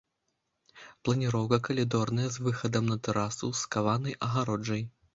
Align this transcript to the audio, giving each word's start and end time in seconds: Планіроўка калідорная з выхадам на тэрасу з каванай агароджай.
Планіроўка 1.09 1.59
калідорная 1.69 2.27
з 2.39 2.49
выхадам 2.49 2.91
на 2.95 3.01
тэрасу 3.11 3.55
з 3.63 3.73
каванай 3.77 4.23
агароджай. 4.31 4.83